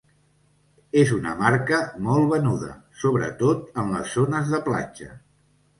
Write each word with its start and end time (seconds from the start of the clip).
És 1.01 1.11
una 1.17 1.33
marca 1.41 1.81
molt 2.07 2.27
venuda, 2.33 2.73
sobretot 3.03 3.73
en 3.83 3.95
les 3.99 4.19
zones 4.21 4.53
de 4.57 4.65
platja. 4.71 5.17